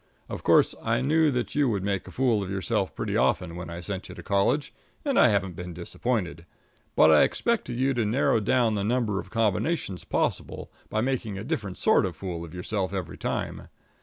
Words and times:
Of 0.29 0.41
course, 0.41 0.73
I 0.81 1.01
knew 1.03 1.29
that 1.29 1.53
you 1.53 1.69
would 1.69 1.83
make 1.83 2.07
a 2.07 2.11
fool 2.11 2.41
of 2.41 2.49
yourself 2.49 2.95
pretty 2.95 3.15
often 3.15 3.55
when 3.55 3.69
I 3.69 3.81
sent 3.81 4.09
you 4.09 4.15
to 4.15 4.23
college, 4.23 4.73
and 5.05 5.19
I 5.19 5.27
haven't 5.27 5.55
been 5.55 5.75
disappointed. 5.75 6.47
But 6.95 7.11
I 7.11 7.21
expected 7.21 7.77
you 7.77 7.93
to 7.93 8.03
narrow 8.03 8.39
down 8.39 8.73
the 8.73 8.83
number 8.83 9.19
of 9.19 9.29
combinations 9.29 10.03
possible 10.03 10.71
by 10.89 11.01
making 11.01 11.37
a 11.37 11.43
different 11.43 11.77
sort 11.77 12.07
of 12.07 12.15
a 12.15 12.17
fool 12.17 12.43
of 12.43 12.51
yourself 12.51 12.93
every 12.93 13.19
time. 13.19 13.67